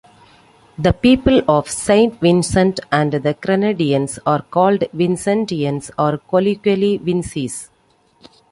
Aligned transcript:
The 0.79 0.93
people 0.93 1.43
of 1.47 1.69
Saint 1.69 2.19
Vincent 2.21 2.79
and 2.91 3.11
the 3.13 3.35
Grenadines 3.39 4.17
are 4.25 4.41
called 4.41 4.79
Vincentians, 4.95 5.91
or 5.95 6.17
colloquially 6.17 6.97
"Vincies". 6.97 7.69